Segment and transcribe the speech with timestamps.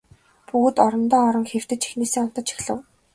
[0.47, 2.79] Бүгд орондоо орон хэвтэж эхнээсээ унтаж эхлэв.